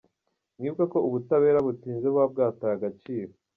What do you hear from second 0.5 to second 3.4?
Mwibuke ko ubutabera butinze buba bwataye agaciro.